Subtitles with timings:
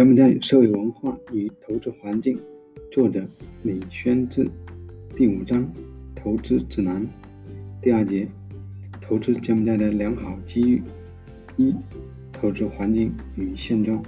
[0.00, 2.40] 柬埔寨社会文化与投资环境，
[2.90, 3.22] 作者
[3.62, 4.48] 李宣志，
[5.14, 5.70] 第五章
[6.14, 7.06] 投资指南，
[7.82, 8.26] 第二节
[8.98, 10.82] 投资柬埔寨的良好机遇。
[11.58, 11.74] 一、
[12.32, 14.02] 投资环境与现状。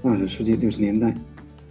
[0.00, 1.12] 二十世纪六十年代，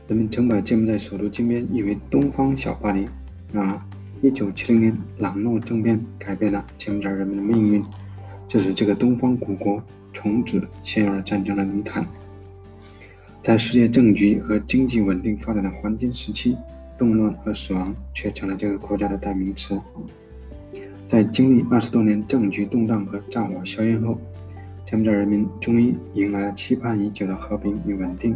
[0.09, 3.07] 人们曾把柬埔寨首都金边誉为“东方小巴黎”。
[3.53, 3.81] 然而，
[4.21, 7.81] 一九七零年朗诺政变改变了柬埔寨人们的命运，
[8.49, 9.81] 这使这个东方古国
[10.13, 12.05] 从此陷入了战争的泥潭。
[13.47, 16.57] 在世界政局和经济稳定发展的黄金时期，
[16.97, 19.79] 动乱和死亡却成了这个国家的代名词。
[21.07, 24.19] 在经历二十多年政局动荡和战火硝烟后，
[24.85, 28.35] 柬埔寨人民终于迎来了期盼已久的和平与稳定。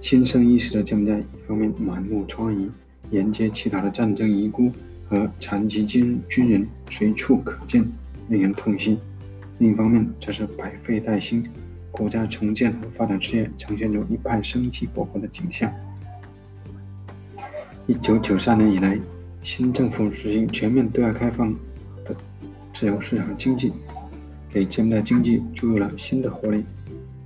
[0.00, 2.70] 新生伊始的柬埔寨，一方面满目疮痍，
[3.10, 4.72] 沿街乞讨的战争遗孤
[5.06, 7.86] 和残疾军军人随处可见，
[8.30, 8.96] 令人痛心；
[9.58, 11.44] 另一方面，则是百废待兴。
[11.98, 15.68] 国家重建和发展事业呈现出一派生机勃勃的景象。
[17.88, 18.96] 一九九三年以来，
[19.42, 21.52] 新政府实行全面对外开放
[22.04, 22.14] 的
[22.72, 23.72] 自由市场经济，
[24.48, 26.64] 给柬埔寨经济注入了新的活力。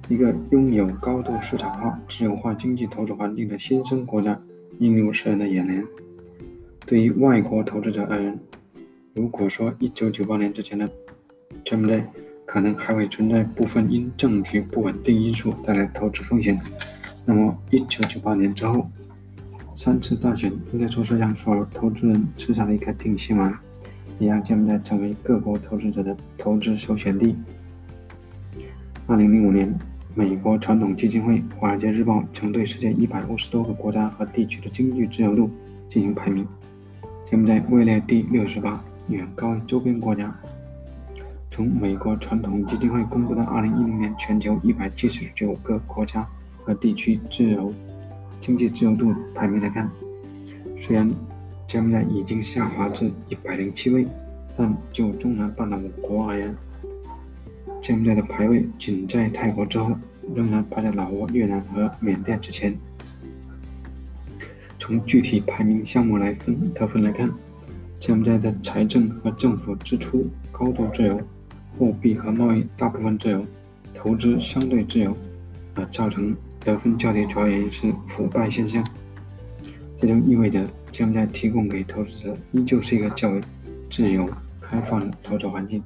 [0.09, 4.41] 一个拥有高度市场化、自由化经济投资环境的新生国家
[4.79, 5.85] 映入世人的眼帘。
[6.87, 8.39] 对于外国投资者而言，
[9.15, 10.91] 如果说一九九八年之前的
[11.65, 12.05] 柬埔寨，
[12.53, 16.61] 可能还会存在部分因政局不稳定因素带来投资风险。
[17.25, 18.87] 那么，一九九八年之后，
[19.75, 23.59] 三次大选应该说是让所有投资人吃上了一颗定心丸，
[24.19, 27.35] 也让柬埔寨成为各国投资者的投资首选地。
[29.07, 29.75] 二零零五年，
[30.15, 35.51] 美国传统基金会《华尔街日报》曾对世界一百五十多个国家和地区的经济自由度
[35.89, 36.47] 进行排名，
[37.25, 40.39] 柬埔寨位列第六十八，远高于周边国家。
[41.55, 46.27] 从美国传统基金会公布的2010年全球179个国家
[46.65, 47.75] 和地区自由
[48.41, 49.89] 经济自由度排名来看，
[50.79, 51.13] 虽然
[51.67, 54.09] 柬埔寨已经下滑至107位，
[54.57, 56.57] 但就中南半岛五国而言，
[57.83, 59.95] 柬埔寨的排位仅在泰国之后，
[60.35, 62.75] 仍然排在老挝、越南和缅甸之前。
[64.79, 67.31] 从具体排名项目来分得分来看，
[68.01, 71.21] 柬埔寨的财政和政府支出高度自由。
[71.79, 73.45] 货币和贸易大部分自由，
[73.95, 75.17] 投资相对自由，
[75.75, 78.85] 而造成得分较低主要原因是腐败现象。
[79.97, 83.41] 这就意味着柬埔寨提供给投资者依旧是一个较为
[83.89, 84.29] 自由
[84.61, 85.83] 开放的投资环境。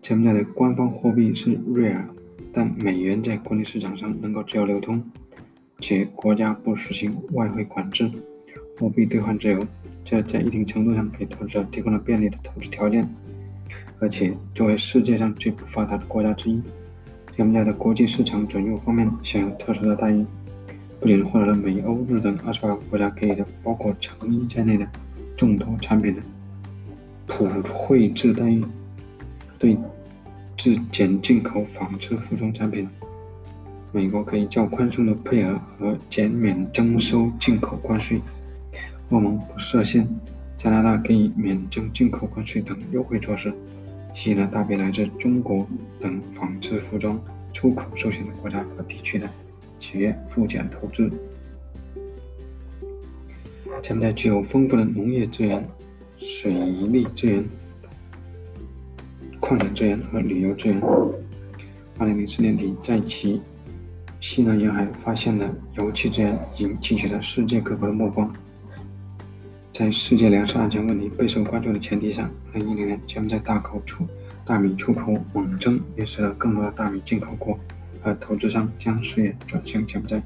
[0.00, 2.08] 柬埔寨的官方货币是瑞尔，
[2.52, 5.02] 但美元在国内市场上能够自由流通，
[5.78, 8.10] 且国家不实行外汇管制，
[8.78, 9.66] 货币兑换自由，
[10.04, 13.08] 这在一定程度上给投资者提供了便利的投资条件。
[14.02, 16.60] 而且，作为世界上最不发达的国家之一，
[17.30, 20.26] 柬埔寨的国际市场准入方面享有特殊的待遇，
[20.98, 24.84] 不仅获得了美、欧、日等二十八个国家给予的包括成衣在内的
[25.36, 26.22] 众多产品的
[27.28, 28.64] 普惠制待遇，
[29.56, 29.78] 对
[30.58, 32.88] 自检进口纺织服装产品，
[33.92, 38.20] 美国可以较宽松的配额和减免征收进口关税，
[39.10, 40.08] 欧盟不设限，
[40.58, 43.54] 加拿大给予免征进口关税等优惠措施。
[44.14, 45.66] 吸引了大批来自中国
[46.00, 47.20] 等纺织服装
[47.52, 49.28] 出口受限的国家和地区的
[49.78, 51.10] 企业赴柬投资。
[53.82, 55.66] 柬埔寨具有丰富的农业资源、
[56.16, 57.44] 水利资源、
[59.40, 60.80] 矿产资源和旅游资源。
[61.98, 63.40] 2004年底，在其
[64.20, 68.32] 西南沿海发现的油气资源已经汲取了世界各国的目光。
[69.72, 74.06] 在世界粮食安全问题备受关注的前提下，2010年柬埔寨大口出
[74.44, 77.58] 大米出口猛增，也使得更多的大米进口国
[78.02, 80.22] 和投资商将视野转向柬埔寨。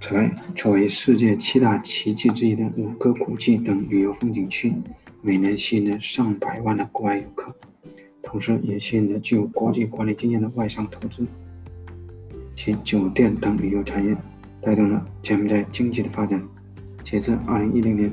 [0.00, 4.72] 此外，作为世界七大奇迹之一的五个古迹等旅游风景区，
[5.20, 7.52] 每年吸引了上百万的国外游客，
[8.22, 11.26] 同时也吸引了具有国际管理经验的外商投资。
[12.54, 14.16] 其酒店等旅游产业
[14.60, 16.40] 带动了柬埔寨经济的发展。
[17.04, 18.10] 截至二零一零年，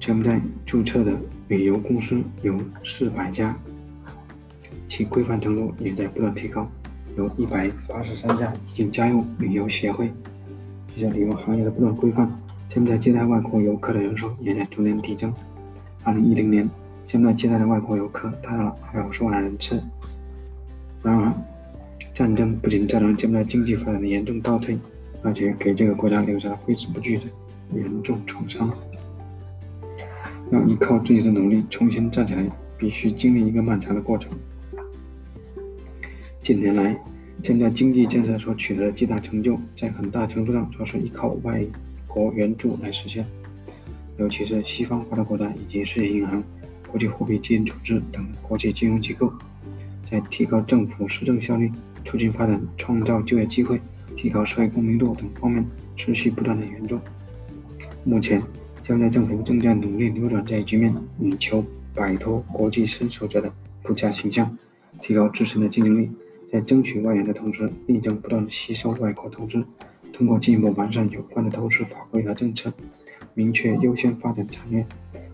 [0.00, 1.12] 柬埔寨注册的
[1.46, 3.56] 旅游公司有四百家，
[4.88, 6.68] 其规范程度也在不断提高，
[7.16, 10.10] 有一百八十三家已经加入旅游协会。
[10.92, 12.28] 随着旅游行业的不断规范，
[12.68, 15.32] 柬埔寨接待外国游客的人数也在逐年递增。
[16.02, 16.68] 二零一零年，
[17.06, 19.80] 柬埔寨接待的外国游客达到了二百五十万人次。
[21.04, 21.32] 然而，
[22.12, 24.76] 战争不仅造成柬埔寨经济发展的严重倒退，
[25.22, 27.24] 而且给这个国家留下了挥之不去的。
[27.74, 28.70] 严重创伤，
[30.50, 32.44] 要依靠自己的努力重新站起来，
[32.78, 34.30] 必须经历一个漫长的过程。
[36.42, 36.96] 近年来，
[37.42, 41.64] 现在经济建设所取得的巨大成就，在很大程度上主要是依靠外
[42.06, 43.26] 国援助来实现，
[44.18, 46.44] 尤其是西方发达国家以及世界银行、
[46.88, 49.32] 国际货币基金组织等国际金融机构，
[50.08, 51.72] 在提高政府施政效率、
[52.04, 53.80] 促进发展、创造就业机会、
[54.14, 55.64] 提高社会公平度等方面
[55.96, 56.98] 持续不断的援助。
[58.06, 58.42] 目前，
[58.82, 61.64] 柬埔寨政府正在努力扭转这一局面，以求
[61.94, 63.50] 摆脱国际伸手者的
[63.82, 64.58] 不佳形象，
[65.00, 66.10] 提高自身的竞争力。
[66.52, 69.64] 在争取外援的同时，力争不断吸收外国投资，
[70.12, 72.70] 通过进一步完善有关的投资法规和政策，
[73.32, 74.86] 明确优先发展产业，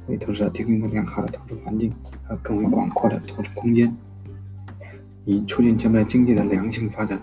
[0.07, 1.93] 为投资者提供一个良好的投资环境
[2.23, 3.93] 和更为广阔的投资空间，
[5.25, 7.21] 以促进柬埔寨经济的良性发展，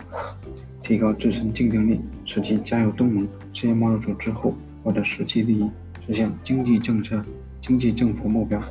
[0.83, 4.53] 提高自身竞争力，使其加入东盟、世界贸易组织后
[4.87, 5.69] 获得实际利益，
[6.07, 7.21] 实现经济政策、
[7.59, 8.63] 经济政府目标。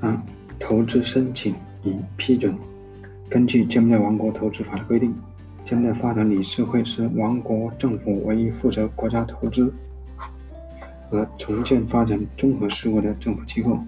[0.00, 0.18] 嗯、
[0.58, 1.54] 投资申请。
[1.86, 2.56] 已批准。
[3.28, 5.14] 根据柬埔寨王国投资法的规定，
[5.66, 9.70] 柬埔寨发展理事会是王国政府唯一负责国家投资
[11.10, 13.78] 和重建发展综合事务的政府机构，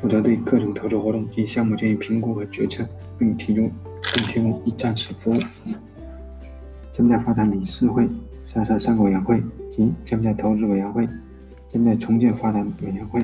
[0.00, 2.88] 负责对各种投资活动及项目进行评估和决策，
[3.18, 3.70] 并提供
[4.14, 5.38] 并提供一站式服务。
[6.98, 8.08] 柬埔寨发展理事会
[8.44, 9.40] 下设三个委员会，
[9.70, 11.08] 及柬埔寨投资委员会、
[11.68, 13.22] 柬埔寨重建发展委员会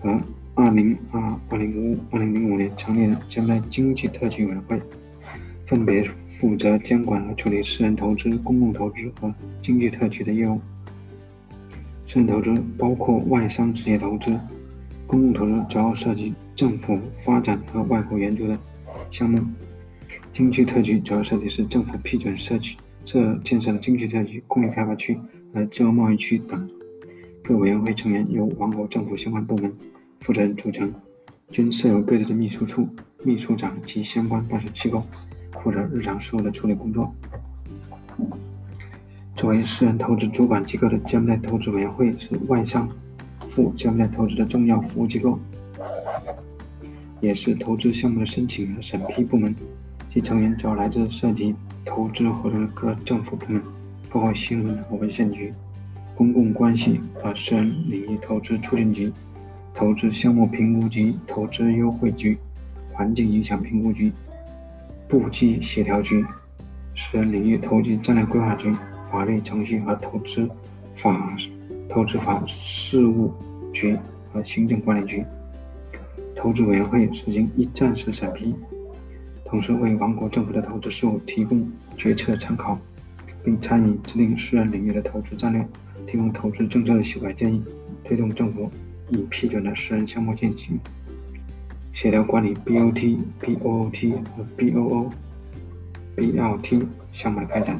[0.00, 0.18] 和。
[0.54, 4.80] 二零二二零五二零零五年成立的柬埔寨经济特区委员会，
[5.64, 10.60] 分别负责监管和处理私人投资、公共投资和经济特区的业务。
[12.06, 14.38] 私人投资包括外商直接投资，
[15.06, 18.58] 公共投资主要涉及政府发展和外国援助的
[19.08, 19.40] 项目。
[20.32, 25.18] 经济特区主要涉及是政府批准设区设建设的经济特区、工业开发区
[25.52, 26.68] 和自由贸易区等。
[27.42, 29.72] 各委员会成员由王国政府相关部门。
[30.20, 30.94] 负责人组成，
[31.50, 32.88] 均设有各自的秘书处、
[33.24, 35.02] 秘书长及相关办事机构，
[35.60, 37.12] 负责日常事务的处理工作。
[39.34, 42.88] 作为私人投资主管机构的柬埔寨投资委员会是外商
[43.48, 45.36] 赴柬埔寨投资的重要服务机构，
[47.20, 49.52] 也是投资项目的申请和审批部门。
[50.12, 51.54] 其成员主要来自涉及
[51.86, 53.62] 投资活动的各政府部门，
[54.10, 55.54] 包括新闻和文献局、
[56.14, 59.10] 公共关系和私人领域投资促进局。
[59.72, 62.36] 投资项目评估局、投资优惠局、
[62.92, 64.12] 环境影响评估局、
[65.08, 66.22] 部际协调局、
[66.94, 68.70] 私人领域投资战略规划局、
[69.10, 70.46] 法律程序和投资
[70.94, 71.34] 法
[71.88, 73.32] 投资法事务
[73.72, 73.98] 局
[74.30, 75.24] 和行政管理局。
[76.36, 78.54] 投资委员会实行一站式审批，
[79.52, 82.78] 同时为王国政府的投资事务提供决策参考，
[83.44, 85.68] 并参与制定私人领域的投资战略，
[86.06, 87.62] 提供投资政策的修改建议，
[88.02, 88.70] 推动政府。
[89.10, 90.80] 已批准的私人项目进行
[91.92, 95.10] 协调管理 BOT、BOOT 和 BOO、
[96.16, 97.78] BLT 项目的开展。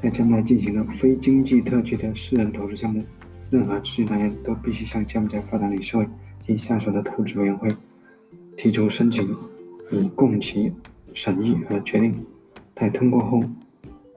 [0.00, 3.04] 在柬埔寨进行的非经济特区的私人投资项目，
[3.50, 6.08] 任何持续人员都必须向柬埔寨发展理事会
[6.46, 7.68] 及下属的投资委员会
[8.56, 9.28] 提出申请，
[9.90, 10.72] 以供其
[11.14, 12.14] 审议和决定。
[12.74, 13.42] 待通过后，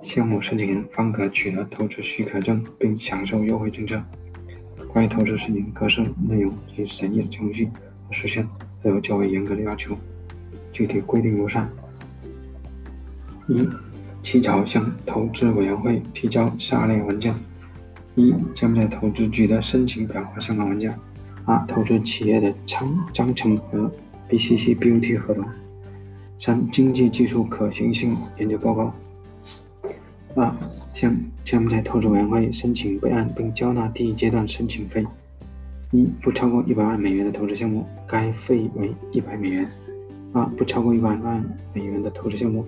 [0.02, 4.02] 项目申请人方可取得投资许可证，并享受优惠政策。
[4.88, 7.70] 关于投资申请格式、内容及审议的程序
[8.08, 8.48] 和时限，
[8.82, 9.98] 都有较为严格的要求。
[10.72, 11.70] 具体规定如下：
[13.48, 13.68] 一、
[14.22, 17.34] 起草向投资委员会提交下列文件：
[18.16, 20.92] 一、将在投资局的申请表和相关文件；
[21.46, 23.92] 二、投资企业的章章程和
[24.30, 25.44] BCC-BOT 合同；
[26.40, 28.94] 三、经济技术可行性研究报告。
[30.36, 30.54] 二、
[30.94, 35.06] 向柬埔寨投资委员会申请备案并交纳第一阶段申请费：
[35.92, 39.66] 一、不超过一百万美元的投资项目，该费为一百美元；
[40.34, 42.66] 二、不超过一百万美元的投资项目，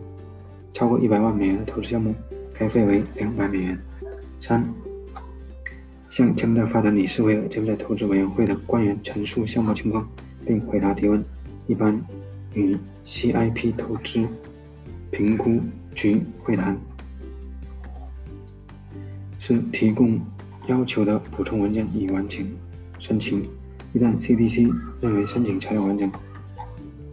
[0.72, 2.16] 超过一百万美元的投资项目，
[2.54, 3.76] 该费为两百美元；
[4.40, 4.66] 三、
[6.10, 10.08] 向柬埔寨发展理事会和柬埔寨投资委员会的官员陈述项目情况
[10.46, 11.22] 并回答提问，
[11.68, 12.00] 一般
[12.54, 14.26] 与 CIP 投资
[15.12, 15.60] 评估
[15.94, 16.78] 局会谈。
[19.40, 20.20] 是提供
[20.68, 22.46] 要求的补充文件已完成
[23.00, 23.48] 申请。
[23.94, 26.12] 一旦 CDC 认为申请材料完整，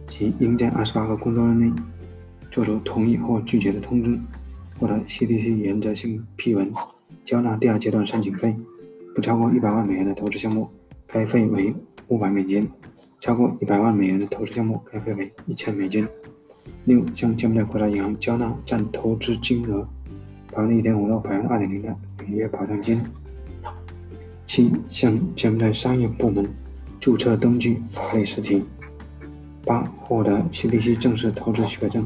[0.07, 1.71] 即应在二十八个工作日内
[2.51, 4.19] 作出同意或拒绝的通知，
[4.77, 6.69] 获得 CDC 原则性批文，
[7.23, 8.55] 交纳第二阶段申请费。
[9.15, 10.69] 不超过一百万美元的投资项目，
[11.07, 11.73] 该费为
[12.09, 12.65] 五百美金；
[13.25, 16.07] 超过一百万美元的投资项目，该费为一千美金。
[16.83, 19.81] 六、向柬埔寨国家银行交纳占投资金额
[20.51, 21.91] 百分之一点五到百分之二点零的。
[22.19, 23.01] 履约保证金。
[24.45, 26.47] 七、向柬埔寨商业部门
[26.99, 28.63] 注册登记法律实体。
[29.65, 32.03] 八、获得 CBC 正式投资许可证；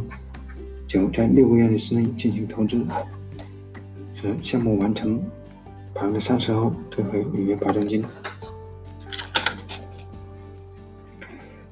[0.88, 2.78] 九、在六个月的时内进行投资；
[4.14, 5.22] 十、项目完成
[5.94, 8.06] 百分之三十后退回履约保证金。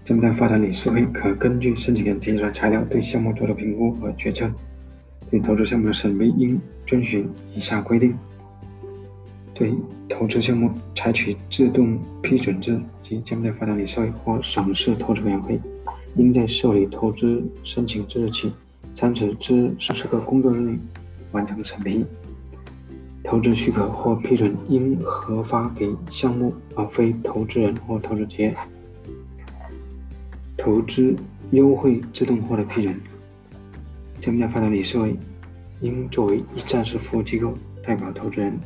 [0.08, 4.50] 柬埔寨发展理事会可根据申请人提交的材料对项目做出评估和决策。
[5.30, 8.16] 对投资项目的审批应遵循以下规定：
[9.54, 9.74] 对
[10.08, 15.60] 投资项目采取自动批准制，及柬埔寨发展理事会或省市投资委员会
[16.16, 18.54] 应在受理投资申请之日起
[18.96, 20.80] 三十至四十个工作日内
[21.34, 22.06] 完成审批。
[23.26, 28.56] 投资许可或批准应核发给项目，而非投资人或投资企业。
[30.58, 31.16] 投资
[31.52, 33.00] 优惠自动获得批准。
[34.20, 35.16] 柬埔寨发展理事会
[35.82, 38.60] 应作为一站式服务机构，代表投资人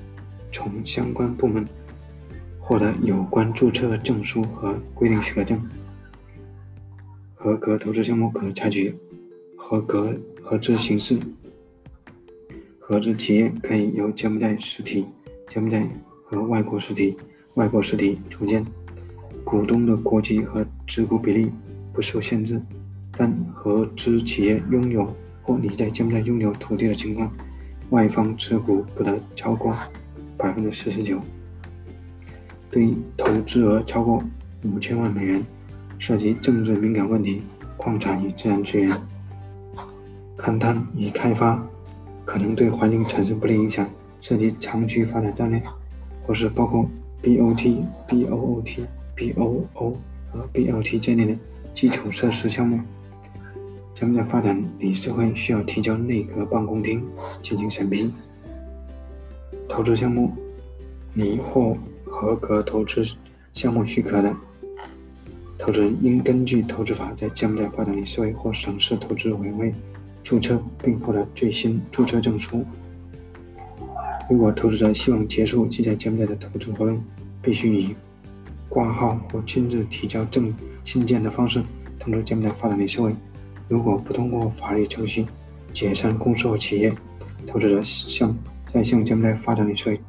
[0.51, 1.67] 从相关部门
[2.59, 5.61] 获得有关注册证书和规定许可证。
[7.35, 8.95] 合格投资项目可采取
[9.57, 11.19] 合格合资形式。
[12.79, 15.05] 合资企业可以由柬埔寨实体、
[15.47, 15.89] 柬埔寨
[16.25, 17.17] 和外国实体、
[17.55, 18.65] 外国实体组建。
[19.43, 21.51] 股东的国籍和持股比例
[21.93, 22.61] 不受限制，
[23.17, 25.13] 但合资企业拥有。
[25.43, 27.29] 或你在柬埔寨拥有土地的情况，
[27.89, 29.75] 外方持股不得超过
[30.37, 31.19] 百分之四十九。
[32.69, 34.23] 对投资额超过
[34.63, 35.43] 五千万美元、
[35.97, 37.41] 涉及政治敏感问题、
[37.75, 38.95] 矿产与自然资源
[40.37, 41.61] 勘探与开发，
[42.23, 43.89] 可能对环境产生不利影响、
[44.21, 45.59] 涉及长期发展战略，
[46.23, 46.87] 或是包括
[47.23, 48.79] BOT、BOOT、
[49.17, 49.97] BOO
[50.31, 51.35] 和 BLT 在内的
[51.73, 52.79] 基础设施项目。
[53.93, 57.05] 柬埔寨发展理事会需要提交内阁办公厅
[57.43, 58.11] 进行审批。
[59.69, 60.33] 投资项目
[61.13, 63.05] 拟获合格投资
[63.53, 64.35] 项目许可的
[65.57, 69.73] 投资人，应根据投资法在柬埔寨发展理事会或省市投资委员会
[70.23, 72.65] 注册，并获得最新注册证书。
[74.29, 77.03] 如果投资者希望结束其在柬埔寨的投资活动，
[77.41, 77.95] 必须以
[78.67, 80.51] 挂号或亲自提交证
[80.85, 81.61] 信件的方式
[81.99, 83.15] 通知柬埔寨发展理事会。
[83.67, 85.25] 如果不通过法律程序
[85.71, 86.93] 解散公司或企业，
[87.47, 88.35] 投资者向
[88.71, 90.01] 在向柬埔寨发展理事会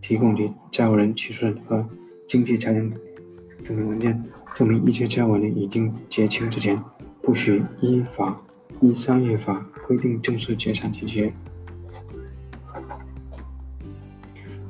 [0.00, 1.86] 提供其债务人起诉人和
[2.26, 2.90] 经济财产
[3.64, 4.24] 证明文件，
[4.54, 6.82] 证明一切债务人已经结清之前，
[7.20, 8.40] 不许依法
[8.80, 11.32] 依商业法规定正式解散其企业。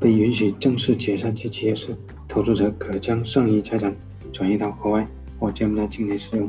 [0.00, 3.94] 被允许正式解散其企业时，投资者可将剩余财产
[4.32, 5.06] 转移到国外
[5.42, 6.48] 或柬埔寨境内使用。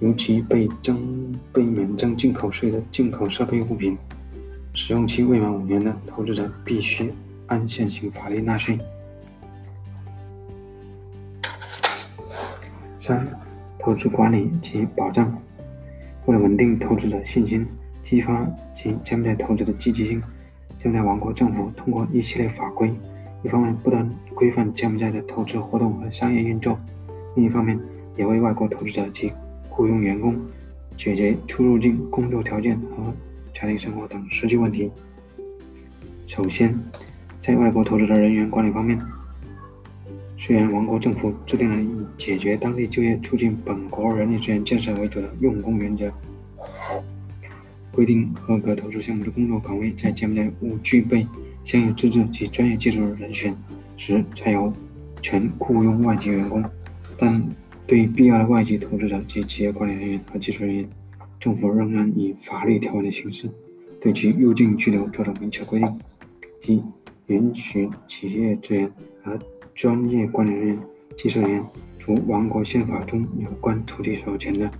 [0.00, 3.98] 尤其被征被免征进口税的进口设备物品，
[4.72, 7.12] 使用期未满五年的投资者必须
[7.48, 8.78] 按现行法律纳税。
[12.96, 13.26] 三、
[13.78, 15.36] 投资管理及保障。
[16.26, 17.66] 为了稳定投资者信心，
[18.00, 20.22] 激发其柬埔寨投资的积极性，
[20.78, 22.94] 柬埔寨王国政府通过一系列法规，
[23.42, 26.78] 一方面不断规范柬埔寨的投资活动和商业运作，
[27.34, 27.76] 另一方面
[28.18, 29.32] 也为外国投资者及
[29.70, 30.36] 雇佣员工，
[30.96, 33.14] 解决出入境、工作条件和
[33.54, 34.90] 家庭生活等实际问题。
[36.26, 36.76] 首先，
[37.40, 39.00] 在外国投资的人员管理方面，
[40.36, 46.12] 虽然王国政府制定了以解决当地就业、促进本国人力资源建设为主的用工原则，
[47.92, 51.24] 规定合格投资项目的工作岗位在柬埔寨务具备
[51.62, 53.56] 相应资质及专业技术的人选
[53.96, 54.72] 时，才有
[55.22, 56.64] 权雇佣外籍员工，
[57.16, 57.40] 但。
[57.88, 60.88] 对于必要的外籍投资者及企业管理人员和技术人员，
[61.40, 63.48] 政府仍然以法律条文的形式
[63.98, 65.98] 对其入境居留做出明确规定，
[66.60, 66.82] 即
[67.28, 68.92] 允许企业职员
[69.24, 69.38] 和
[69.74, 70.78] 专业管理人员、
[71.16, 71.64] 技术人员
[71.98, 74.70] 除王国宪法中有关土地所有权的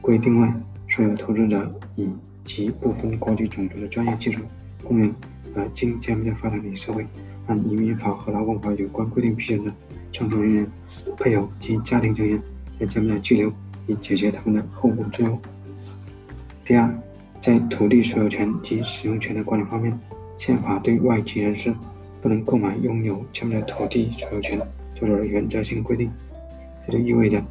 [0.00, 0.52] 规定外，
[0.88, 2.08] 所有投资者以
[2.44, 4.40] 及不分国籍种族的专业技术
[4.82, 5.14] 工人
[5.54, 7.06] 和经柬埔寨发展理事会
[7.46, 9.72] 按移民法和劳工法有关规定批准的。
[10.12, 10.66] 承租人员、
[11.16, 12.40] 配偶及家庭成员
[12.78, 13.52] 在柬埔寨居留，
[13.86, 15.38] 以解决他们的后顾之忧。
[16.64, 16.88] 第二，
[17.40, 19.98] 在土地所有权及使用权的管理方面，
[20.38, 21.74] 宪法对外籍人士
[22.20, 24.58] 不能购买、拥有柬埔寨土地所有权
[24.94, 26.10] 做出了原则性规定。
[26.86, 27.42] 这就意味着，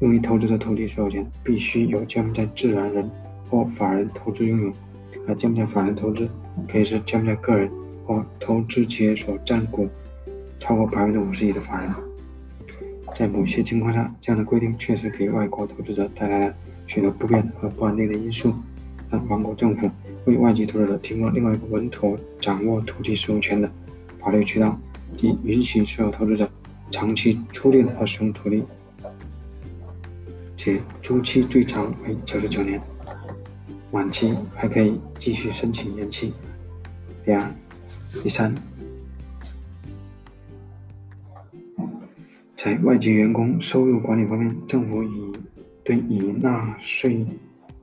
[0.00, 3.10] 用于投资的土地所有权必须由柬埔寨自然人
[3.48, 4.72] 或法人投资拥有，
[5.26, 6.28] 而柬埔寨法人投资
[6.70, 7.70] 可以是柬埔寨个人
[8.04, 9.88] 或投资企业所占股
[10.58, 11.92] 超过百分之五十一的法人。
[13.14, 16.54] 在某些情况下，这样的规定确实给外国投资者带来了
[16.86, 18.54] 许多不便和不安定的因素。
[19.10, 19.90] 但王国政府
[20.26, 23.70] 为外籍投资者提供了另外一个稳妥掌握土地使用权的
[24.18, 24.78] 法律渠道，
[25.16, 26.48] 即允许所有投资者
[26.90, 28.62] 长期租赁和使用土地。
[30.56, 32.80] 且租期最长为九十九年，
[33.90, 36.34] 满期还可以继续申请延期。
[37.24, 37.50] 第二、
[38.22, 38.54] 第三，
[42.58, 45.32] 在外籍员工收入管理方面，政府已
[45.84, 47.24] 对已纳税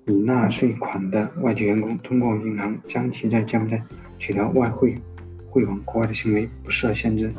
[0.05, 3.81] 已纳税款的外籍员工，通过银行将其在柬埔寨
[4.19, 4.99] 取得外汇
[5.49, 7.31] 汇往国外的行为不设限制。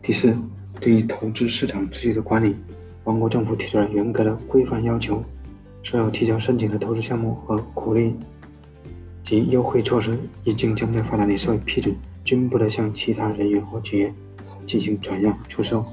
[0.00, 0.34] 第四，
[0.80, 2.56] 对于投资市场秩序的管理。
[3.04, 5.22] 王国政府提出了严格的规范要求，
[5.82, 8.14] 所有提交申请的投资项目和鼓励
[9.22, 14.10] 及优惠措施一经将在发展里受批准，均不得向其他人员或企业
[14.68, 15.84] 进行转让、出售，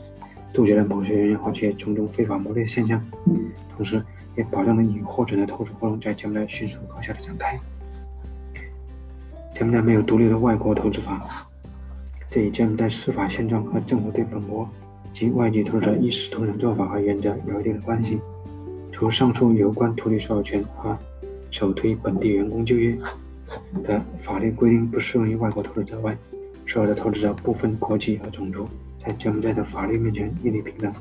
[0.53, 3.03] 杜绝了某些人员或企业从中非法牟利的现象。
[3.75, 4.03] 同时，
[4.35, 7.57] 也保证了已获准的投资活动在柬埔寨迅速高效的展开。
[9.53, 11.47] 柬埔寨没有独立的外国投资法，
[12.29, 14.69] 这与柬埔寨司法现状和政府对本国。
[15.13, 18.19] 及外籍投资者一视同仁做法和原则有一定的关系。
[18.91, 20.97] 除上述有关土地所有权和
[21.49, 22.97] 首推本地员工就业
[23.85, 26.17] 的法律规定不适用于外国投资者外，
[26.65, 28.67] 所有的投资者不分国籍和种族，
[29.03, 30.93] 在柬埔寨的法律面前一律平等。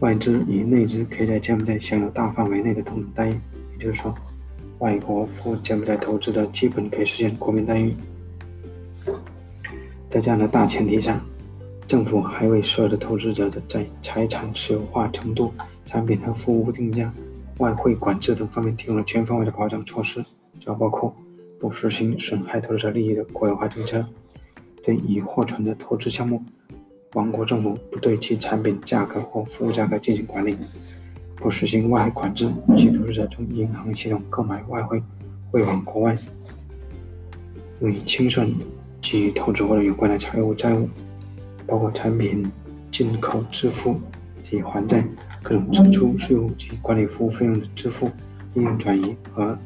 [0.00, 3.38] 外资与内资可以在柬埔寨享有大范围内的同等待遇，
[3.78, 4.14] 也就是说，
[4.78, 7.94] 外国赴柬埔寨投资者基本可以实现国民待遇。
[10.10, 11.20] 在这样的大前提下。
[11.88, 17.14] 政府还为所有的投资者的在财产私有化程度、产品和服务定价、
[17.58, 20.20] 外汇管制等方面提供了全方位的保障措施，
[20.58, 21.14] 主要包括
[21.58, 24.04] 不实行损害投资者利益的国有化政策，
[24.84, 26.42] 对已获准的投资项目，
[27.14, 30.56] 王国政府不对其产品价格或服务价格进行管理，
[31.36, 35.02] 不实行外汇管制，其投资者从银行系统购买外汇
[35.50, 36.16] 汇往国外，
[37.80, 38.48] 用以清算
[39.00, 40.88] 及投资或者有关的财务债务。
[41.68, 42.48] 包括产品
[42.92, 44.00] 进口支付
[44.40, 45.04] 及还债、
[45.42, 48.08] 各种支出、税务及管理服务费用的支付、
[48.54, 49.58] 利润转移和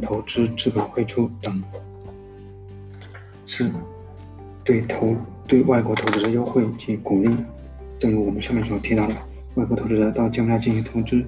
[0.00, 1.62] 投资资本汇出等。
[3.46, 3.70] 四、
[4.64, 7.34] 对投对外国投资者优惠及鼓励。
[7.98, 9.14] 正如我们上面所提到的，
[9.54, 11.24] 外国投资者到加拿大进行投资，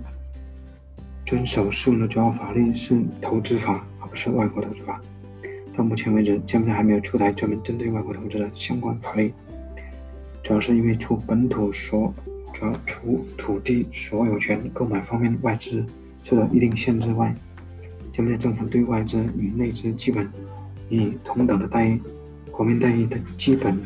[1.25, 5.01] 遵守适用的主要法律是投资法，而不是外国投资法。
[5.77, 9.33] 到目前为止，加拿大还没有出台专门针对外国投资的相关法律。
[10.43, 12.13] 主要是因为除本土所
[12.53, 15.85] 主要除土地所有权购买方面外资
[16.23, 17.35] 受到一定限制外，
[18.21, 20.29] 柬埔寨政府对外资与内资基本
[20.91, 21.99] 以同等的待遇，
[22.51, 23.81] 国民待遇的基本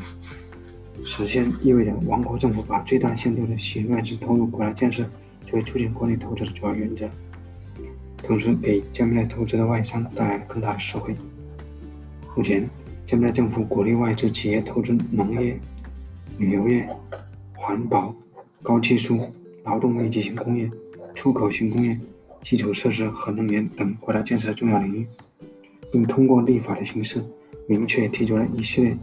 [1.05, 5.05] 实现，意味着王国政府把最大限度的吸引外资投入国家建设
[5.47, 7.09] 作为促进国内投资的主要原则，
[8.25, 11.14] 同时给柬埔寨投资的外商带来更大的实惠。
[12.35, 12.68] 目前，
[13.07, 15.57] 柬埔寨政府鼓励外资企业投资农业。
[16.37, 16.88] 旅游业、
[17.53, 18.12] 环保、
[18.61, 20.68] 高技术、劳动密集型工业、
[21.14, 21.97] 出口型工业、
[22.44, 25.07] 基础设施和能源等国家建设的重要领域，
[25.90, 27.24] 并通过立法的形式
[27.66, 28.96] 明确提出了一系列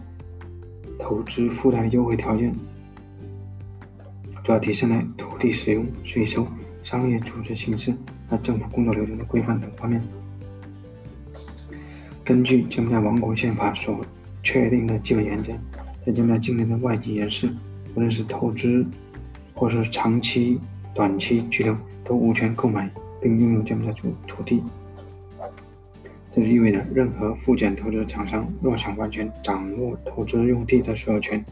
[1.00, 2.54] 投资附带优惠条件，
[4.44, 6.48] 主要体现在土地使用、税收、
[6.84, 7.92] 商业组织形式
[8.30, 10.00] 和政府工作流程的规范等方面。
[12.24, 14.06] 根据柬埔寨王国宪法所
[14.44, 15.52] 确定的基本原则。
[16.06, 17.48] 在柬埔寨境内的外籍人士，
[17.96, 18.86] 无论是投资
[19.54, 20.60] 或是长期、
[20.96, 22.90] 短期居留，都无权购买
[23.22, 24.64] 并拥有柬埔寨土土地。
[26.34, 31.44] 这就意味着，任何赴柬投资厂商若想完全掌握投资用地的所有权，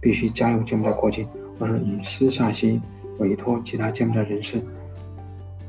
[0.00, 1.26] 必须加入柬埔寨国籍，
[1.58, 2.80] 或是以私下协议
[3.18, 4.60] 委托其他柬埔寨人士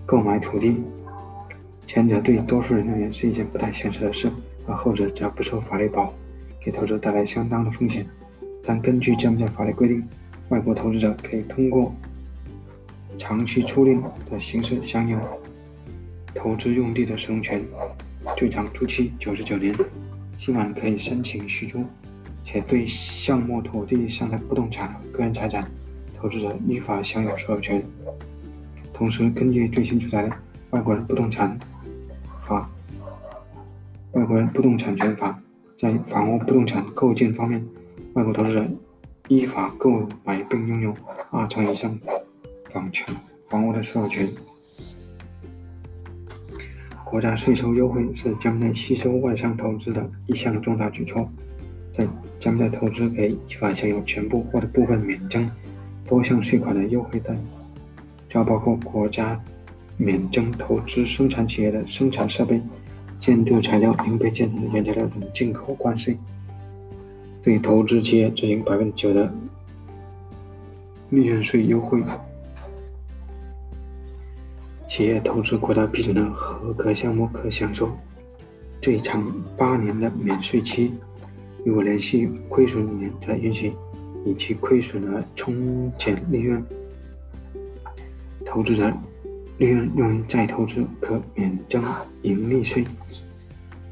[0.06, 0.82] 购买土地。
[1.86, 4.30] 前者对多数人而言是一件不太现实的事，
[4.66, 6.14] 而后者则不受法律保护。
[6.60, 8.06] 给投资带来相当的风险，
[8.66, 10.04] 但根据柬埔寨法律规定，
[10.50, 11.94] 外国投资者可以通过
[13.18, 15.20] 长期租赁的形式享有
[16.34, 17.64] 投资用地的使用权，
[18.36, 19.76] 最长租期九十九年，
[20.38, 21.84] 期满可以申请续租，
[22.44, 25.70] 且对项目土地上的不动产个人财产，
[26.14, 27.84] 投资者依法享有所有权。
[28.94, 30.30] 同时，根据最新出台的
[30.70, 31.58] 《外国人不动产
[32.46, 32.70] 法》
[34.20, 35.32] 《外国人不动产权法》。
[35.80, 37.64] 在房屋不动产构建方面，
[38.14, 38.66] 外国投资者
[39.28, 40.96] 依法购买并拥有
[41.30, 41.96] 二层以上
[42.78, 43.08] 房权
[43.50, 44.30] 房屋的所有权。
[47.04, 51.28] 国家税收优惠是将来吸收外商投资的一项重大举措。
[51.92, 55.50] 在将来投资可以依法享有全部或者部分免征
[56.06, 57.38] 多项税款的优惠待遇，
[58.30, 59.42] 主要包括国家
[59.98, 62.62] 免征投资生产企业的生产设备。
[63.20, 66.16] 建筑材料、零配件和原材料等进口关税，
[67.42, 69.34] 对投资企业执行百分之九的
[71.10, 72.00] 利润税优惠，
[74.88, 77.92] 企业投资国家批准的合格项目可享受
[78.82, 79.22] 最长
[79.58, 80.94] 八年的免税期，
[81.66, 83.74] 如果连续亏损五年，则允许
[84.26, 86.64] 以其亏损额冲减利润。
[88.46, 88.92] 投资者
[89.58, 91.84] 利润用于再投资，可免征
[92.22, 92.86] 盈利税。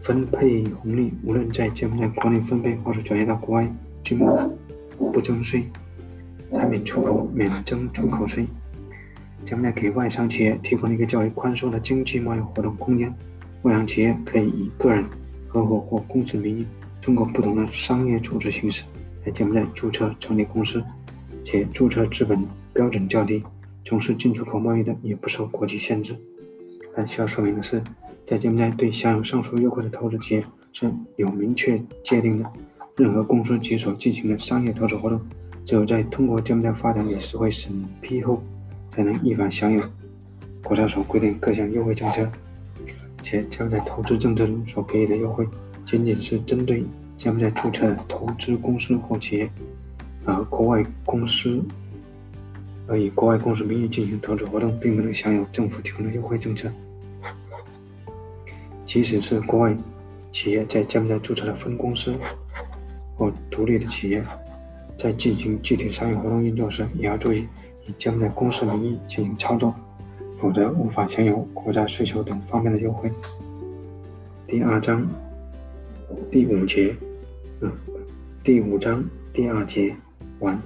[0.02, 3.70] 分配红利，无论在柬埔寨国内分配或者转移到国外，
[4.02, 4.20] 均
[4.98, 5.66] 不征税。
[6.52, 8.46] 产品出口免征出口税。
[9.46, 13.14] 将来给外商企业提供了一个较为宽松的经济贸易活动空间。
[13.62, 15.06] 外商企业可以以个人、
[15.48, 16.66] 合伙或公司名义，
[17.02, 18.84] 通过不同的商业组织形式
[19.24, 20.84] 在柬埔寨注册成立公司，
[21.44, 23.44] 且注册资本标准较低，
[23.84, 26.16] 从事进出口贸易的也不受国籍限制。
[26.96, 27.82] 但需要说明的是，
[28.26, 32.52] 在柬埔寨对享有上述优惠的投资企业是有明确界定的。
[32.98, 35.20] 任何公司及所进行的商业投资活动，
[35.66, 38.42] 只有在通过柬埔寨发展理事会审批后。
[38.96, 39.84] 才能依法享有
[40.64, 42.26] 国家所规定各项优惠政策，
[43.22, 45.46] 且将在投资政策中所给予的优惠，
[45.86, 46.86] 仅仅是针对
[47.18, 49.50] 柬埔寨注册的投资公司或企业，
[50.24, 51.62] 而国外公司
[52.88, 56.72] 而以国外公司名义进行投资活动，并不能享有政府提供的优惠政策。
[58.86, 59.76] 即使是国外
[60.32, 62.16] 企业在柬埔寨注册的分公司
[63.18, 64.24] 或独立的企业，
[64.98, 67.46] 在进行具体商业活动运作时，也要注意。
[67.86, 69.74] 以将在公司名义进行操作，
[70.42, 73.12] 否则无法享有国家税收等方面的优惠。
[74.48, 75.08] 第二章
[76.32, 76.96] 第五节，
[77.62, 77.72] 嗯，
[78.44, 79.96] 第五章第二节
[80.40, 80.60] 完。